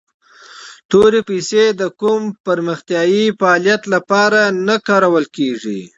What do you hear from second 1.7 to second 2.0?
د